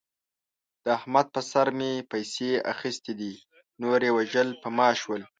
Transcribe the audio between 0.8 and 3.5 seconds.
د احمد په سر مې پیسې اخستې دي.